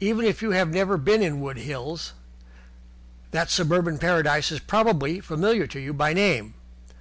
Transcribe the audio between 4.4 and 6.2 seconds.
is probably familiar to you by